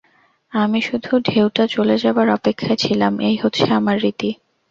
[0.53, 4.29] আমি শুধু ঢেউটা চলে যাবার অপেক্ষায় ছিলাম, এই হচ্ছে আমার রীতি।